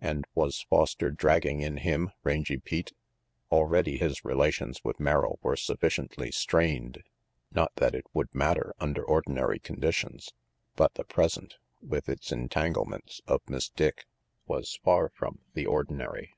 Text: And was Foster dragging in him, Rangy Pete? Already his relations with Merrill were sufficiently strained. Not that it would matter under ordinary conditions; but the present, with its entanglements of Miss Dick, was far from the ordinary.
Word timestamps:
And 0.00 0.24
was 0.34 0.66
Foster 0.68 1.12
dragging 1.12 1.60
in 1.60 1.76
him, 1.76 2.10
Rangy 2.24 2.56
Pete? 2.58 2.92
Already 3.52 3.96
his 3.96 4.24
relations 4.24 4.82
with 4.82 4.98
Merrill 4.98 5.38
were 5.40 5.54
sufficiently 5.54 6.32
strained. 6.32 7.04
Not 7.52 7.76
that 7.76 7.94
it 7.94 8.04
would 8.12 8.34
matter 8.34 8.74
under 8.80 9.04
ordinary 9.04 9.60
conditions; 9.60 10.32
but 10.74 10.94
the 10.94 11.04
present, 11.04 11.58
with 11.80 12.08
its 12.08 12.32
entanglements 12.32 13.20
of 13.28 13.40
Miss 13.48 13.68
Dick, 13.68 14.06
was 14.48 14.80
far 14.82 15.10
from 15.10 15.42
the 15.54 15.66
ordinary. 15.66 16.34